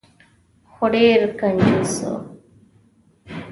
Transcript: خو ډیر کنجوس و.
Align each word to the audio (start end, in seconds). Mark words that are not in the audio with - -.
خو 0.71 0.83
ډیر 0.93 1.19
کنجوس 1.39 1.91
و. 2.13 2.13